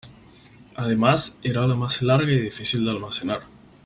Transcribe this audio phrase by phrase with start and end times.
[0.77, 3.43] Además era más larga y difícil de almacenar.